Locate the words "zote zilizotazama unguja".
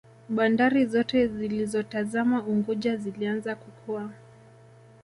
0.85-2.97